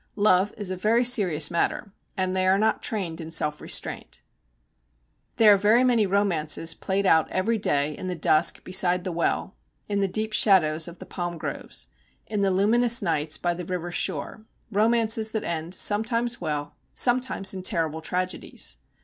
Love 0.15 0.51
is 0.57 0.71
a 0.71 0.75
very 0.75 1.05
serious 1.05 1.51
matter, 1.51 1.91
and 2.17 2.35
they 2.35 2.47
are 2.47 2.57
not 2.57 2.81
trained 2.81 3.21
in 3.21 3.29
self 3.29 3.61
restraint. 3.61 4.23
There 5.37 5.53
are 5.53 5.57
very 5.57 5.83
many 5.83 6.07
romances 6.07 6.73
played 6.73 7.05
out 7.05 7.29
every 7.29 7.59
day 7.59 7.95
in 7.95 8.07
the 8.07 8.15
dusk 8.15 8.63
beside 8.63 9.03
the 9.03 9.11
well, 9.11 9.53
in 9.87 9.99
the 9.99 10.07
deep 10.07 10.33
shadows 10.33 10.87
of 10.87 10.97
the 10.97 11.05
palm 11.05 11.37
groves, 11.37 11.85
in 12.25 12.41
the 12.41 12.49
luminous 12.49 13.03
nights 13.03 13.37
by 13.37 13.53
the 13.53 13.63
river 13.63 13.91
shore 13.91 14.43
romances 14.71 15.29
that 15.33 15.43
end 15.43 15.75
sometimes 15.75 16.41
well, 16.41 16.73
sometimes 16.95 17.53
in 17.53 17.61
terrible 17.61 18.01
tragedies. 18.01 18.77